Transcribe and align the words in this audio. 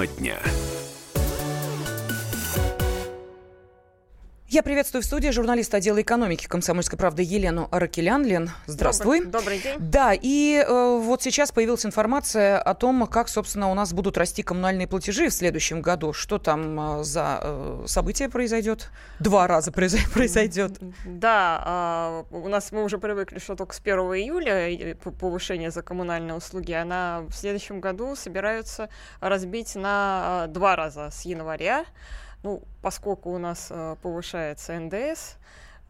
Тема 0.00 0.06
дня. 0.06 0.69
Я 4.52 4.64
приветствую 4.64 5.02
в 5.02 5.04
студии 5.04 5.28
журналиста 5.28 5.76
отдела 5.76 6.02
экономики 6.02 6.48
«Комсомольской 6.48 6.98
правды» 6.98 7.22
Елену 7.22 7.68
Аракелян. 7.70 8.24
Лен, 8.24 8.50
здравствуй. 8.66 9.20
Добрый, 9.20 9.30
добрый 9.32 9.58
день. 9.60 9.76
Да, 9.78 10.12
и 10.12 10.56
э, 10.56 10.98
вот 11.00 11.22
сейчас 11.22 11.52
появилась 11.52 11.86
информация 11.86 12.60
о 12.60 12.74
том, 12.74 13.06
как, 13.06 13.28
собственно, 13.28 13.70
у 13.70 13.74
нас 13.74 13.92
будут 13.92 14.18
расти 14.18 14.42
коммунальные 14.42 14.88
платежи 14.88 15.28
в 15.28 15.32
следующем 15.32 15.82
году. 15.82 16.12
Что 16.12 16.38
там 16.38 16.98
э, 16.98 17.04
за 17.04 17.38
э, 17.40 17.84
событие 17.86 18.28
произойдет? 18.28 18.90
Два 19.20 19.46
раза 19.46 19.70
произойдет. 19.70 20.80
Да, 21.06 22.24
э, 22.32 22.34
у 22.36 22.48
нас 22.48 22.72
мы 22.72 22.82
уже 22.82 22.98
привыкли, 22.98 23.38
что 23.38 23.54
только 23.54 23.72
с 23.72 23.78
1 23.78 23.94
июля 23.98 24.96
повышение 24.96 25.70
за 25.70 25.82
коммунальные 25.82 26.34
услуги, 26.34 26.72
она 26.72 27.20
в 27.28 27.34
следующем 27.34 27.80
году 27.80 28.16
собираются 28.16 28.88
разбить 29.20 29.76
на 29.76 30.46
э, 30.48 30.52
два 30.52 30.74
раза 30.74 31.10
с 31.12 31.24
января. 31.24 31.84
Ну, 32.42 32.62
поскольку 32.82 33.30
у 33.30 33.38
нас 33.38 33.68
э, 33.70 33.96
повышается 34.02 34.78
НДС, 34.78 35.36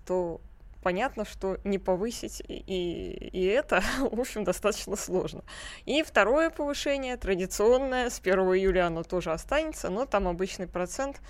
то 0.04 0.40
понятно, 0.82 1.24
что 1.24 1.58
не 1.64 1.78
повысить 1.78 2.42
и, 2.48 2.56
и 2.56 3.44
это, 3.46 3.82
в 3.98 4.18
общем, 4.20 4.44
достаточно 4.44 4.96
сложно. 4.96 5.42
И 5.84 6.02
второе 6.02 6.50
повышение, 6.50 7.16
традиционное, 7.16 8.10
с 8.10 8.20
1 8.20 8.38
июля 8.38 8.86
оно 8.86 9.02
тоже 9.02 9.32
останется, 9.32 9.90
но 9.90 10.06
там 10.06 10.26
обычный 10.26 10.66
процент. 10.66 11.20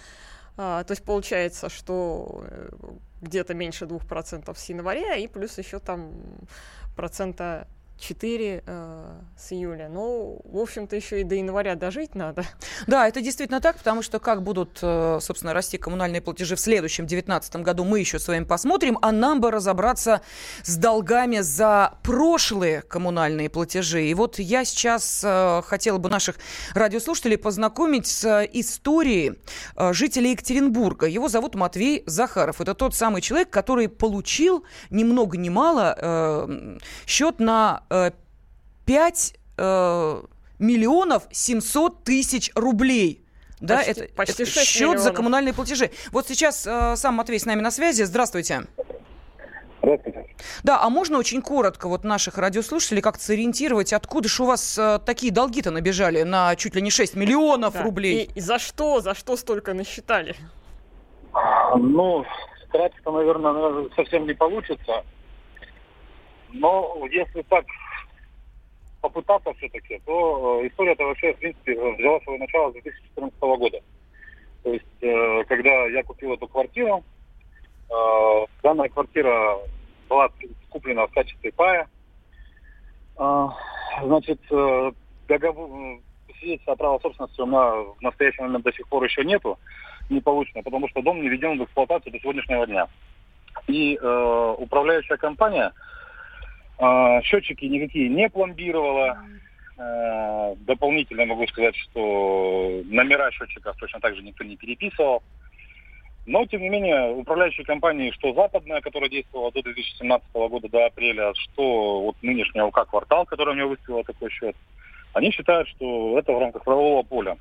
А, 0.56 0.84
то 0.84 0.93
есть 0.93 1.05
получается, 1.05 1.68
что 1.68 2.45
э, 2.46 2.71
где-то 3.21 3.55
меньше 3.55 3.84
2% 3.84 4.55
с 4.57 4.68
января, 4.68 5.16
и 5.16 5.27
плюс 5.27 5.59
еще 5.59 5.79
там 5.79 6.12
процента 6.96 7.66
4 8.00 8.62
э, 8.66 9.20
с 9.38 9.52
июля. 9.52 9.88
Ну, 9.88 10.40
в 10.45 10.59
общем-то, 10.59 10.96
еще 10.96 11.20
и 11.20 11.24
до 11.24 11.34
января 11.34 11.74
дожить 11.74 12.15
надо. 12.15 12.45
Да, 12.87 13.07
это 13.07 13.20
действительно 13.20 13.60
так, 13.60 13.76
потому 13.76 14.02
что 14.02 14.18
как 14.18 14.42
будут, 14.42 14.79
э, 14.82 15.18
собственно, 15.20 15.52
расти 15.52 15.79
коммунальные 15.79 16.20
платежи 16.20 16.57
в 16.57 16.60
следующем, 16.60 17.04
2019 17.04 17.57
году, 17.57 17.84
мы 17.84 18.01
еще 18.01 18.18
с 18.18 18.26
вами 18.26 18.45
посмотрим, 18.45 18.98
а 19.02 19.12
нам 19.12 19.40
бы 19.40 19.51
разобраться 19.51 20.23
с 20.62 20.76
долгами 20.76 21.40
за 21.40 21.95
прошлые 22.02 22.82
коммунальные 22.82 23.51
платежи. 23.51 24.07
И 24.07 24.14
вот 24.14 24.38
я 24.38 24.64
сейчас 24.64 25.23
э, 25.24 25.62
хотела 25.66 25.98
бы 25.98 26.09
наших 26.09 26.37
радиослушателей 26.74 27.37
познакомить 27.37 28.07
с 28.07 28.48
историей 28.52 29.38
э, 29.76 29.92
жителя 29.92 30.30
Екатеринбурга. 30.30 31.07
Его 31.07 31.29
зовут 31.29 31.54
Матвей 31.54 32.02
Захаров. 32.07 32.60
Это 32.60 32.74
тот 32.74 32.95
самый 32.95 33.20
человек, 33.20 33.51
который 33.51 33.88
получил 33.88 34.64
ни 34.90 35.04
много 35.04 35.37
ни 35.37 35.48
мало 35.48 35.96
э, 35.98 36.79
счет 37.07 37.40
на 37.40 37.82
5 37.91 39.35
э, 39.59 40.23
миллионов 40.59 41.24
700 41.30 42.05
тысяч 42.05 42.51
рублей. 42.55 43.24
Да, 43.60 43.77
почти, 43.77 43.91
это, 43.91 44.15
почти 44.15 44.43
это 44.43 44.52
счет 44.65 44.80
миллионов. 44.80 45.02
за 45.02 45.13
коммунальные 45.13 45.55
платежи. 45.55 45.91
Вот 46.13 46.27
сейчас 46.27 46.66
э, 46.66 46.97
сам 46.97 47.15
Матвей 47.15 47.38
с 47.38 47.45
нами 47.45 47.60
на 47.60 47.71
связи. 47.71 48.05
Здравствуйте. 48.05 48.63
Здравствуйте. 49.82 50.27
Да, 50.63 50.80
а 50.82 50.91
можно 50.91 51.19
очень 51.19 51.43
коротко 51.43 51.88
вот 51.88 52.05
наших 52.05 52.38
радиослушателей 52.38 53.02
как-то 53.02 53.23
сориентировать, 53.23 53.93
откуда 53.93 54.29
же 54.29 54.43
у 54.43 54.47
вас 54.47 54.79
э, 54.79 54.99
такие 55.04 55.32
долги-то 55.32 55.71
набежали 55.71 56.23
на 56.23 56.57
чуть 56.57 56.75
ли 56.75 56.82
не 56.82 56.91
6 56.91 57.16
миллионов 57.16 57.75
да. 57.75 57.82
рублей? 57.82 58.25
И, 58.25 58.38
и 58.38 58.41
за 58.41 58.59
что? 58.59 59.01
За 59.01 59.15
что 59.15 59.37
столько 59.37 59.75
насчитали? 59.75 60.37
Ну, 61.77 62.25
тратить-то, 62.73 63.13
наверное, 63.13 63.88
совсем 63.95 64.27
не 64.27 64.34
получится. 64.34 65.04
Но 66.53 67.06
если 67.10 67.43
так 67.43 67.65
попытаться 69.00 69.53
все-таки, 69.54 70.00
то 70.04 70.60
э, 70.62 70.69
история-то 70.69 71.04
вообще, 71.04 71.32
в 71.32 71.38
принципе, 71.38 71.75
взяла 71.94 72.20
свое 72.20 72.38
начало 72.38 72.70
с 72.70 72.75
2014 72.75 73.41
года. 73.41 73.80
То 74.62 74.72
есть, 74.72 75.02
э, 75.02 75.44
когда 75.44 75.86
я 75.86 76.02
купил 76.02 76.34
эту 76.34 76.47
квартиру, 76.48 77.02
э, 77.88 78.47
данная 78.62 78.88
квартира 78.88 79.58
была 80.08 80.28
куплена 80.69 81.06
в 81.06 81.12
качестве 81.12 81.52
пая. 81.52 81.88
Значит, 84.02 84.41
договор, 85.28 86.00
свидетельство 86.38 86.72
о 86.72 86.76
праве 86.76 86.98
собственности 87.02 87.41
у 87.41 87.46
меня 87.46 87.94
в 87.98 88.00
настоящий 88.00 88.42
момент 88.42 88.64
до 88.64 88.72
сих 88.72 88.88
пор 88.88 89.04
еще 89.04 89.25
нету, 89.25 89.58
не 90.08 90.20
получено, 90.20 90.62
потому 90.62 90.88
что 90.88 91.02
дом 91.02 91.20
не 91.20 91.28
введен 91.28 91.58
в 91.58 91.64
эксплуатацию 91.64 92.12
до 92.12 92.19
сегодняшнего 92.19 92.66
дня. 92.66 92.88
И 93.66 93.96
э, 94.00 94.54
управляющая 94.58 95.16
компания 95.16 95.72
счетчики 97.24 97.66
никакие 97.66 98.08
не 98.08 98.28
пломбировала. 98.28 99.18
А, 99.76 100.54
дополнительно 100.56 101.24
могу 101.24 101.46
сказать, 101.46 101.74
что 101.76 102.82
номера 102.84 103.30
счетчиков 103.30 103.76
точно 103.76 104.00
так 104.00 104.14
же 104.14 104.22
никто 104.22 104.44
не 104.44 104.56
переписывал. 104.56 105.22
Но, 106.26 106.44
тем 106.46 106.60
не 106.60 106.69
менее, 106.69 107.12
управляющие 107.12 107.64
компании, 107.64 108.10
что 108.10 108.34
западная, 108.34 108.82
которая 108.82 109.08
действовала 109.08 109.50
до 109.52 109.62
2017 109.62 110.28
года, 110.32 110.69
до 110.69 110.86
апреля, 110.86 111.32
что 111.34 112.02
вот 112.02 112.16
нынешняя 112.20 112.64
УК 112.64 112.86
«Квартал», 112.88 113.24
которая 113.24 113.54
мне 113.54 113.64
выставила 113.64 114.04
такой 114.04 114.30
счет, 114.30 114.54
они 115.14 115.30
считают, 115.30 115.66
что 115.69 116.19
это 116.19 116.32
в 116.32 116.38
рамках 116.38 116.62
правового 116.62 117.02
поля. 117.02 117.36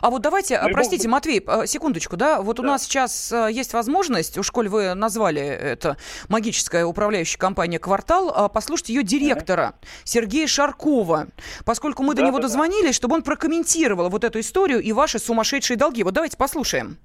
А 0.00 0.10
вот 0.10 0.22
давайте, 0.22 0.60
ну, 0.60 0.70
простите, 0.70 1.08
Матвей, 1.08 1.42
э, 1.46 1.66
секундочку, 1.66 2.16
да, 2.16 2.40
вот 2.40 2.56
да. 2.56 2.62
у 2.62 2.66
нас 2.66 2.84
сейчас 2.84 3.32
э, 3.32 3.48
есть 3.50 3.72
возможность, 3.72 4.38
уж 4.38 4.50
коль 4.50 4.68
вы 4.68 4.94
назвали 4.94 5.42
это 5.42 5.96
магическая 6.28 6.84
управляющая 6.84 7.38
компания 7.38 7.78
«Квартал», 7.78 8.48
послушать 8.50 8.90
ее 8.90 9.02
директора 9.02 9.74
mm 9.80 9.88
Сергея 10.04 10.46
Шаркова, 10.46 11.28
поскольку 11.64 12.02
мы 12.02 12.14
да, 12.14 12.22
до 12.22 12.28
него 12.28 12.38
да, 12.38 12.44
дозвонились, 12.44 12.94
чтобы 12.94 13.16
он 13.16 13.22
прокомментировал 13.22 14.08
вот 14.08 14.24
эту 14.24 14.40
историю 14.40 14.80
и 14.80 14.92
ваши 14.92 15.18
сумасшедшие 15.18 15.76
долги. 15.76 16.02
Вот 16.02 16.14
давайте 16.14 16.36
послушаем. 16.36 16.98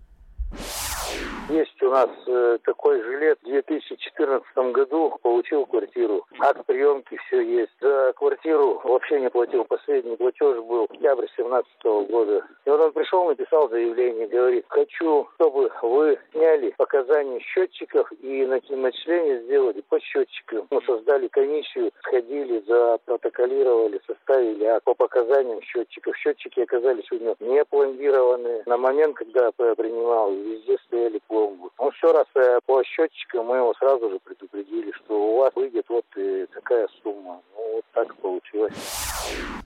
Есть 1.50 1.72
у 1.83 1.89
нас 1.89 2.09
э, 2.27 2.57
такой 2.63 3.01
жилет 3.01 3.39
в 3.41 3.45
2014 3.45 4.57
году, 4.71 5.17
получил 5.21 5.66
квартиру. 5.66 6.25
Акт 6.39 6.66
приемки, 6.66 7.17
все 7.27 7.41
есть. 7.41 7.71
За 7.81 8.13
квартиру 8.16 8.81
вообще 8.83 9.19
не 9.19 9.29
платил. 9.29 9.66
Последний 9.66 10.16
платеж 10.16 10.57
был 10.63 10.83
октябрь 10.83 11.27
2017 11.38 12.09
года. 12.09 12.45
И 12.66 12.69
вот 12.69 12.79
он 12.79 12.91
пришел, 12.93 13.25
написал 13.25 13.69
заявление, 13.69 14.27
говорит, 14.27 14.66
хочу, 14.69 15.27
чтобы 15.35 15.72
вы 15.81 16.19
сняли 16.31 16.73
показания 16.77 17.39
счетчиков 17.39 18.11
и 18.22 18.45
начисление 18.45 19.41
сделали 19.43 19.81
по 19.81 19.99
счетчикам. 19.99 20.67
Мы 20.72 20.81
создали 20.83 21.27
комиссию, 21.27 21.91
сходили, 22.01 22.63
запротоколировали, 22.67 24.01
составили 24.07 24.66
акт 24.66 24.85
по 24.85 24.93
показаниям 24.93 25.61
счетчиков. 25.61 26.16
Счетчики 26.17 26.61
оказались 26.61 27.11
у 27.11 27.16
него 27.16 27.35
не 27.39 27.63
пломбированные. 27.66 28.63
На 28.66 28.77
момент, 28.77 29.16
когда 29.16 29.45
я 29.45 29.75
принимал, 29.75 30.31
везде 30.31 30.77
стояли 30.85 31.19
пломбы. 31.27 31.69
Он 31.83 31.91
все 31.91 32.13
раз 32.13 32.27
э, 32.35 32.59
по 32.66 32.81
счетчикам 32.85 33.47
мы 33.47 33.57
его 33.57 33.73
сразу 33.73 34.09
же 34.09 34.17
предупредили, 34.19 34.94
что 35.03 35.33
у 35.33 35.39
вас 35.39 35.53
выйдет 35.53 35.83
вот 35.89 36.05
э, 36.16 36.45
такая 36.53 36.88
сумма. 37.03 37.41
Ну, 37.53 37.73
вот 37.73 37.85
так 37.94 38.16
получилось. 38.21 38.73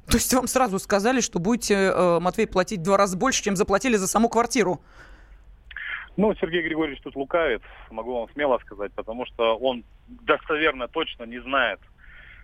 То 0.10 0.18
есть 0.18 0.34
вам 0.34 0.48
сразу 0.48 0.80
сказали, 0.80 1.22
что 1.22 1.38
будете, 1.38 1.76
э, 1.76 2.20
Матвей, 2.20 2.48
платить 2.48 2.80
в 2.80 2.84
два 2.84 2.98
раза 2.98 3.16
больше, 3.16 3.44
чем 3.44 3.56
заплатили 3.56 3.98
за 3.98 4.08
саму 4.08 4.30
квартиру? 4.30 4.82
Ну, 6.16 6.34
Сергей 6.42 6.64
Григорьевич 6.64 7.04
тут 7.04 7.16
лукавит, 7.16 7.62
могу 7.92 8.16
вам 8.16 8.30
смело 8.34 8.58
сказать, 8.66 8.92
потому 8.94 9.28
что 9.28 9.56
он 9.56 9.84
достоверно 10.08 10.88
точно 10.88 11.26
не 11.26 11.38
знает, 11.38 11.80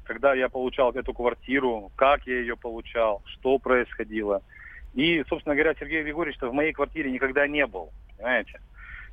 когда 0.05 0.35
я 0.35 0.49
получал 0.49 0.91
эту 0.91 1.15
квартиру, 1.15 1.91
как 1.95 2.27
я 2.27 2.41
ее 2.41 2.55
получал, 2.55 3.23
что 3.25 3.57
происходило. 3.57 4.43
И, 4.93 5.23
собственно 5.27 5.55
говоря, 5.55 5.73
Сергей 5.79 6.03
Григорьевич 6.03 6.39
в 6.39 6.53
моей 6.53 6.73
квартире 6.73 7.09
никогда 7.09 7.47
не 7.47 7.65
был, 7.65 7.89
понимаете? 8.17 8.61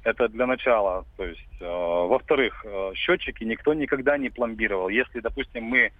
Это 0.02 0.28
для 0.28 0.46
начала. 0.46 1.04
То 1.16 1.24
есть, 1.24 1.60
э, 1.60 1.64
во-вторых, 1.66 2.64
э, 2.64 2.92
счетчики 2.94 3.44
никто 3.44 3.74
никогда 3.74 4.16
не 4.16 4.30
пломбировал. 4.30 4.88
Если, 4.88 5.20
допустим, 5.20 5.64
мы 5.64 5.92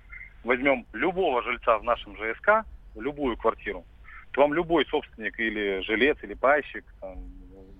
возьмем 0.43 0.87
любого 0.93 1.43
жильца 1.43 1.79
в 1.79 1.85
нашем 1.85 2.17
ЖСК, 2.17 2.65
любую 2.97 3.37
квартиру, 3.37 3.85
то 4.33 4.41
вам 4.41 4.55
любой 4.55 4.87
собственник 4.87 5.39
или 5.39 5.81
жилец, 5.83 6.17
или 6.23 6.35
пайщик 6.35 6.85
там, 7.01 7.19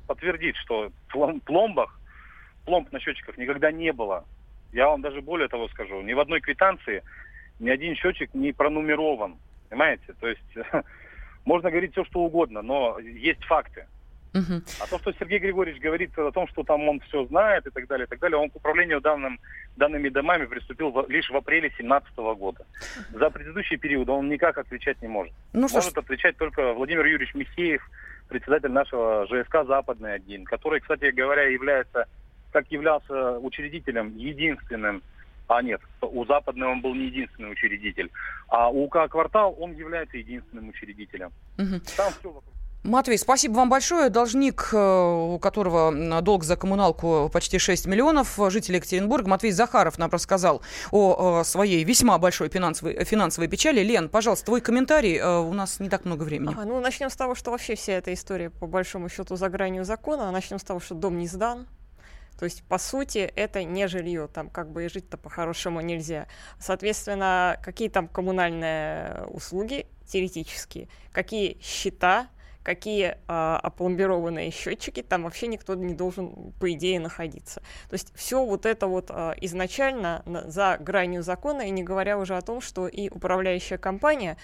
подтвердит, 0.07 0.57
что 0.57 0.91
в 1.13 1.39
пломбах, 1.41 1.99
пломб 2.67 2.93
на 2.93 3.01
счетчиках 3.01 3.39
никогда 3.39 3.73
не 3.73 3.93
было. 3.93 4.25
Я 4.73 4.89
вам 4.89 5.01
даже 5.01 5.23
более 5.23 5.49
того 5.49 5.69
скажу, 5.69 6.03
ни 6.03 6.13
в 6.13 6.21
одной 6.21 6.41
квитанции 6.41 7.03
ни 7.61 7.71
один 7.71 7.95
счетчик 7.95 8.33
не 8.35 8.53
пронумерован. 8.53 9.37
Понимаете? 9.69 10.13
То 10.21 10.29
есть 10.29 10.59
можно 11.45 11.71
говорить 11.71 11.93
все, 11.93 12.05
что 12.05 12.21
угодно, 12.21 12.63
но 12.63 12.99
есть 12.99 13.45
факты. 13.45 13.87
Угу. 14.33 14.63
А 14.81 14.87
то, 14.87 14.99
что 15.01 15.13
Сергей 15.19 15.41
Григорьевич 15.41 15.83
говорит 15.83 16.17
о 16.17 16.31
том, 16.31 16.47
что 16.49 16.63
там 16.63 16.89
он 16.89 17.01
все 17.01 17.25
знает 17.27 17.67
и 17.67 17.71
так 17.71 17.87
далее, 17.89 18.07
и 18.07 18.09
так 18.09 18.21
далее, 18.21 18.39
он 18.39 18.49
к 18.51 18.57
управлению 18.57 19.01
данным, 19.01 19.41
данными 19.77 20.09
домами 20.09 20.47
приступил 20.47 20.91
в, 20.91 21.09
лишь 21.09 21.31
в 21.31 21.37
апреле 21.37 21.69
2017 21.69 22.17
года. 22.39 22.65
За 23.13 23.31
предыдущий 23.31 23.77
период 23.77 24.09
он 24.09 24.29
никак 24.29 24.59
отвечать 24.59 25.03
не 25.03 25.09
может. 25.09 25.33
Ну, 25.53 25.63
может 25.63 25.91
что 25.91 26.01
отвечать 26.01 26.37
только 26.37 26.73
Владимир 26.75 27.05
Юрьевич 27.07 27.35
Михеев, 27.35 27.83
председатель 28.29 28.71
нашего 28.71 29.27
ЖСК 29.27 29.65
«Западный-1», 29.67 30.45
который, 30.45 30.81
кстати 30.81 31.11
говоря, 31.11 31.49
является, 31.49 32.07
как 32.53 32.71
являлся 32.71 33.39
учредителем 33.39 34.17
единственным 34.17 35.03
а 35.49 35.63
нет, 35.63 35.81
у 36.01 36.25
Западного 36.27 36.71
он 36.71 36.81
был 36.81 36.95
не 36.95 37.07
единственный 37.07 37.51
учредитель. 37.51 38.09
А 38.47 38.71
у 38.71 38.85
УК 38.85 39.09
«Квартал» 39.09 39.57
он 39.59 39.73
является 39.73 40.17
единственным 40.17 40.69
учредителем. 40.69 41.33
Угу. 41.59 41.81
Там 41.97 42.13
все 42.13 42.31
вокруг 42.31 42.55
Матвей, 42.83 43.19
спасибо 43.19 43.57
вам 43.57 43.69
большое. 43.69 44.09
Должник, 44.09 44.71
э, 44.73 44.77
у 44.77 45.39
которого 45.39 46.23
долг 46.23 46.45
за 46.45 46.57
коммуналку 46.57 47.29
почти 47.31 47.59
6 47.59 47.87
миллионов, 47.87 48.39
житель 48.49 48.77
Екатеринбурга, 48.77 49.29
Матвей 49.29 49.53
Захаров 49.53 49.99
нам 49.99 50.11
рассказал 50.11 50.63
о 50.91 51.43
своей 51.45 51.85
весьма 51.85 52.17
большой 52.17 52.49
финансовой, 52.49 53.05
финансовой 53.05 53.49
печали. 53.49 53.83
Лен, 53.83 54.09
пожалуйста, 54.09 54.47
твой 54.47 54.63
комментарий. 54.63 55.19
Э, 55.19 55.41
у 55.41 55.53
нас 55.53 55.79
не 55.79 55.91
так 55.91 56.07
много 56.07 56.23
времени. 56.23 56.53
Ага, 56.53 56.65
ну, 56.65 56.81
начнем 56.81 57.11
с 57.11 57.17
того, 57.17 57.35
что 57.35 57.51
вообще 57.51 57.75
вся 57.75 57.93
эта 57.93 58.15
история, 58.15 58.49
по 58.49 58.67
большому 58.67 59.11
счету, 59.11 59.37
за 59.37 59.51
гранью 59.51 59.85
закона. 59.85 60.31
Начнем 60.31 60.59
с 60.59 60.63
того, 60.63 60.81
что 60.81 60.95
дом 60.95 61.19
не 61.19 61.27
сдан, 61.27 61.67
то 62.39 62.45
есть, 62.45 62.63
по 62.63 62.79
сути, 62.79 63.19
это 63.37 63.63
не 63.65 63.87
жилье, 63.89 64.27
там 64.27 64.49
как 64.49 64.73
бы 64.73 64.87
и 64.87 64.89
жить-то 64.89 65.19
по-хорошему 65.19 65.83
нельзя. 65.83 66.27
Соответственно, 66.59 67.61
какие 67.63 67.91
там 67.91 68.09
коммунальные 68.09 69.27
услуги 69.27 69.87
теоретические, 70.07 70.89
какие 71.13 71.59
счета, 71.61 72.29
какие 72.63 73.07
э, 73.07 73.17
опломбированные 73.27 74.51
счетчики, 74.51 75.03
там 75.03 75.25
вообще 75.25 75.47
никто 75.47 75.75
не 75.75 75.95
должен, 75.95 76.53
по 76.61 76.71
идее, 76.73 77.01
находиться. 77.01 77.61
То 77.89 77.95
есть 77.95 78.13
все 78.15 78.45
вот 78.45 78.67
это 78.67 78.87
вот 78.87 79.07
э, 79.11 79.35
изначально 79.41 80.23
за 80.47 80.77
гранью 80.79 81.23
закона, 81.23 81.63
и 81.63 81.71
не 81.71 81.83
говоря 81.83 82.19
уже 82.19 82.37
о 82.37 82.43
том, 82.43 82.61
что 82.61 82.87
и 82.89 83.09
управляющая 83.09 83.79
компания 83.79 84.37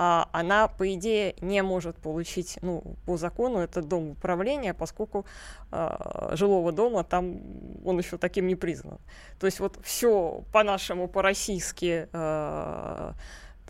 а, 0.00 0.28
она, 0.30 0.68
по 0.68 0.94
идее, 0.94 1.34
не 1.40 1.60
может 1.62 1.96
получить, 1.96 2.58
ну, 2.62 2.96
по 3.04 3.16
закону, 3.16 3.58
это 3.58 3.82
дом 3.82 4.10
управления, 4.10 4.72
поскольку 4.72 5.26
а, 5.72 6.30
жилого 6.36 6.70
дома 6.70 7.02
там 7.02 7.40
он 7.84 7.98
еще 7.98 8.16
таким 8.16 8.46
не 8.46 8.54
признан. 8.54 8.98
То 9.40 9.46
есть 9.46 9.58
вот 9.58 9.76
все 9.82 10.44
по-нашему, 10.52 11.08
по-российски, 11.08 12.08
а, 12.12 13.14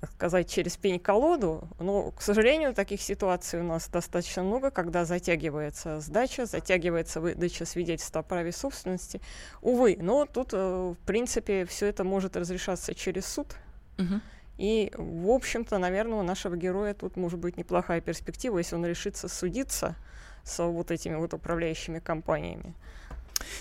так 0.01 0.13
сказать, 0.13 0.49
через 0.49 0.77
пень-колоду, 0.77 1.69
но, 1.81 2.13
к 2.13 2.23
сожалению, 2.23 2.73
таких 2.73 3.01
ситуаций 3.03 3.61
у 3.61 3.65
нас 3.65 3.89
достаточно 3.89 4.45
много, 4.45 4.71
когда 4.71 5.05
затягивается 5.05 6.01
сдача, 6.01 6.47
затягивается 6.47 7.21
выдача 7.21 7.65
свидетельства 7.65 8.21
о 8.21 8.23
праве 8.23 8.53
собственности. 8.53 9.21
Увы, 9.61 9.97
но 10.01 10.25
тут, 10.25 10.51
э, 10.53 10.57
в 10.57 11.07
принципе, 11.07 11.65
все 11.65 11.87
это 11.87 12.05
может 12.05 12.37
разрешаться 12.37 12.95
через 12.95 13.27
суд. 13.27 13.57
Uh-huh. 13.97 14.21
И, 14.57 14.93
в 14.97 15.31
общем-то, 15.31 15.79
наверное, 15.79 16.21
у 16.21 16.23
нашего 16.23 16.57
героя 16.57 16.95
тут 16.95 17.17
может 17.17 17.39
быть 17.39 17.57
неплохая 17.57 18.01
перспектива, 18.01 18.59
если 18.59 18.77
он 18.77 18.87
решится 18.87 19.29
судиться 19.29 19.97
с 20.45 20.65
вот 20.65 20.91
этими 20.91 21.17
вот 21.17 21.35
управляющими 21.35 21.99
компаниями. 21.99 22.75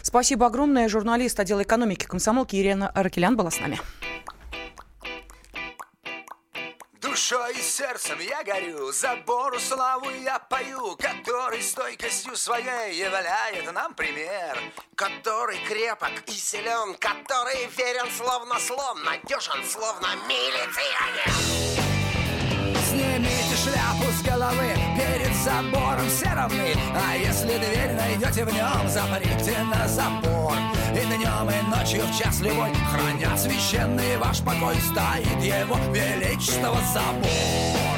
Спасибо 0.02 0.48
огромное. 0.48 0.88
Журналист 0.88 1.40
отдела 1.40 1.64
экономики 1.64 2.06
комсомолки 2.06 2.56
Ирина 2.56 2.90
Аракелян 2.90 3.36
была 3.36 3.52
с 3.52 3.60
нами. 3.60 3.80
Душой 7.30 7.56
и 7.56 7.62
сердцем 7.62 8.20
я 8.22 8.42
горю, 8.42 8.90
забору 8.94 9.60
славу 9.60 10.10
я 10.24 10.40
пою, 10.40 10.96
который 10.96 11.62
стойкостью 11.62 12.38
своей 12.38 12.96
являет 12.96 13.70
нам 13.74 13.94
пример. 13.96 14.58
Который 14.96 15.58
крепок 15.68 16.12
и 16.28 16.32
силен, 16.32 16.96
который 16.96 17.68
верен 17.76 18.10
словно 18.16 18.58
слон, 18.60 19.04
надежен 19.04 19.62
словно 19.66 20.08
милиционер. 20.30 21.78
Снимите 22.88 23.58
шляпу 23.62 24.10
с 24.10 24.22
головы, 24.22 24.74
перед 24.96 25.36
забором 25.36 26.10
все 26.10 26.34
равны, 26.34 26.76
а 26.96 27.18
если 27.18 27.58
дверь 27.58 27.92
найдете 27.92 28.46
в 28.46 28.54
нем, 28.54 28.88
заприте 28.88 29.58
на 29.64 29.86
забор. 29.90 30.54
И 30.96 31.06
днем, 31.06 31.50
и 31.50 31.57
ночью 31.68 32.02
в 32.06 32.18
час 32.18 32.40
любой 32.42 32.70
Хранят 32.92 33.40
священный 33.40 34.18
ваш 34.18 34.40
покой 34.40 34.76
Стоит 34.82 35.44
его 35.44 35.78
величество 35.94 36.78
забор. 36.94 37.98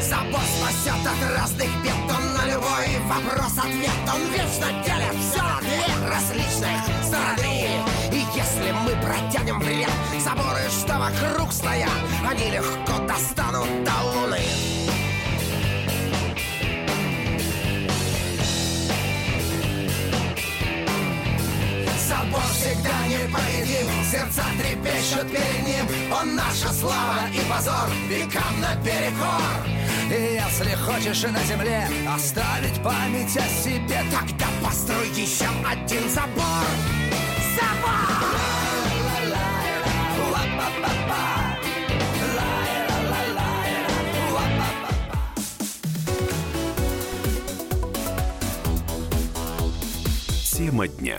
Забор 0.00 0.40
спасет 0.40 1.06
от 1.06 1.38
разных 1.38 1.68
бед 1.82 1.92
Он 2.08 2.34
на 2.34 2.52
любой 2.52 2.86
вопрос-ответ 3.06 3.90
Он 4.12 4.22
вечно 4.32 4.66
делит 4.84 5.16
все 5.20 5.42
на 5.42 5.60
две 5.60 6.08
различных 6.08 7.04
стороны. 7.04 7.68
И 8.12 8.24
если 8.34 8.72
мы 8.72 8.92
протянем 9.02 9.60
вред 9.60 9.90
Заборы, 10.22 10.68
что 10.70 10.98
вокруг 10.98 11.52
стоят 11.52 11.88
Они 12.28 12.50
легко 12.50 12.98
достанут 13.06 13.84
до 13.84 13.92
луны 14.02 14.79
всегда 22.60 23.06
непобедим 23.06 23.88
Сердца 24.10 24.44
трепещут 24.58 25.30
перед 25.30 25.66
ним 25.66 26.12
Он 26.12 26.34
наша 26.36 26.72
слава 26.72 27.28
и 27.32 27.40
позор 27.50 27.88
Векам 28.08 28.60
наперекор 28.60 29.80
и 30.10 30.34
если 30.34 30.74
хочешь 30.74 31.22
на 31.22 31.40
земле 31.44 31.88
оставить 32.12 32.82
память 32.82 33.36
о 33.36 33.48
себе 33.62 34.02
Тогда 34.10 34.46
построй 34.60 35.08
еще 35.10 35.46
один 35.64 36.08
забор 36.10 36.66
Забор! 37.54 38.30
Тема 50.52 50.88
дня. 50.88 51.18